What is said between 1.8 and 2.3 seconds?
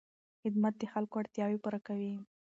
کوي.